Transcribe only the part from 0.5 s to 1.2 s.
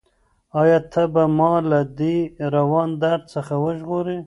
ایا ته